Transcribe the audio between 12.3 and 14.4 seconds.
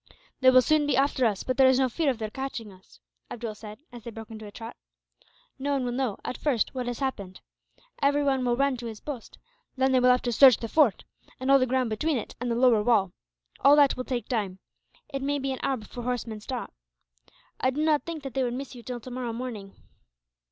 and the lower wall. All that will take